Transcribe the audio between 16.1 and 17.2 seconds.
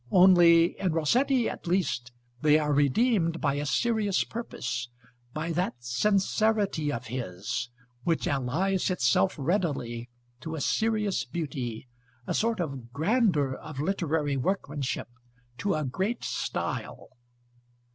style.